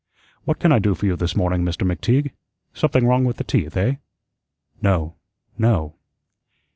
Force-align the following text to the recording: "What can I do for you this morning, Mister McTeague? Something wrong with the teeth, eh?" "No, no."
"What 0.45 0.57
can 0.57 0.71
I 0.71 0.79
do 0.79 0.95
for 0.95 1.05
you 1.05 1.15
this 1.15 1.35
morning, 1.35 1.63
Mister 1.63 1.85
McTeague? 1.85 2.31
Something 2.73 3.05
wrong 3.05 3.23
with 3.23 3.37
the 3.37 3.43
teeth, 3.43 3.77
eh?" 3.77 3.97
"No, 4.81 5.13
no." 5.59 5.93